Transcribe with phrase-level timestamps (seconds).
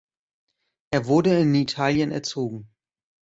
[0.89, 2.67] Er wurde in Italien erzogen.